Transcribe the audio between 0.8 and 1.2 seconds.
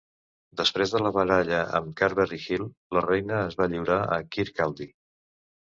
de la